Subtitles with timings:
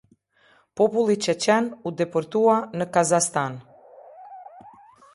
[0.79, 3.63] Populli çeçen u deportua në Kazastan.